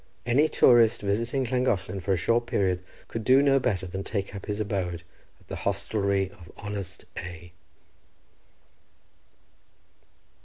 Any 0.25 0.47
tourist 0.49 1.03
visiting 1.03 1.43
Llangollen 1.45 2.01
for 2.01 2.11
a 2.13 2.17
short 2.17 2.47
period 2.47 2.83
could 3.07 3.23
do 3.23 3.43
no 3.43 3.59
better 3.59 3.85
than 3.85 4.03
take 4.03 4.33
up 4.33 4.47
his 4.47 4.59
abode 4.59 5.03
at 5.39 5.47
the 5.47 5.57
hostelry 5.57 6.31
of 6.31 6.51
honest 6.57 7.05
A—. 7.17 7.51